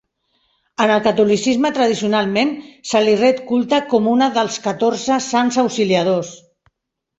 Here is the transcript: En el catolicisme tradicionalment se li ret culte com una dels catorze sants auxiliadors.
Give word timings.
En 0.85 0.93
el 0.93 1.01
catolicisme 1.07 1.71
tradicionalment 1.75 2.55
se 2.93 3.03
li 3.05 3.13
ret 3.21 3.43
culte 3.53 3.81
com 3.93 4.09
una 4.15 4.33
dels 4.41 4.59
catorze 4.67 5.21
sants 5.29 5.63
auxiliadors. 5.69 6.35